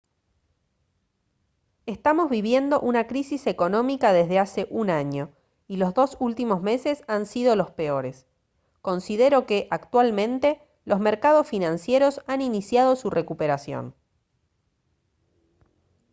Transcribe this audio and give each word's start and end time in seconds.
estamos 1.85 2.31
viviendo 2.31 2.79
una 2.79 3.05
crisis 3.05 3.45
económica 3.45 4.11
desde 4.13 4.39
hace 4.39 4.65
un 4.71 4.89
año 4.89 5.29
y 5.67 5.77
los 5.77 5.93
dos 5.93 6.17
últimos 6.19 6.63
meses 6.63 7.03
han 7.07 7.27
sido 7.27 7.55
los 7.55 7.69
peores. 7.69 8.25
considero 8.81 9.45
que 9.45 9.67
actualmente 9.69 10.59
los 10.85 10.99
mercados 10.99 11.45
financieros 11.45 12.19
han 12.25 12.41
iniciado 12.41 12.95
su 12.95 13.11
recuperación» 13.11 13.93